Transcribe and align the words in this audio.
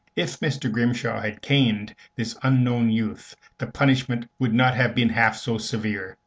If 0.15 0.39
Mr. 0.39 0.71
Grimshaw 0.71 1.21
had 1.21 1.43
caned 1.43 1.93
this 2.15 2.35
unknown 2.41 2.89
youth, 2.89 3.35
the 3.59 3.67
punishment 3.67 4.27
would 4.39 4.51
not 4.51 4.73
have 4.73 4.95
been 4.95 5.09
half 5.09 5.35
so 5.37 5.59
severe. 5.59 6.17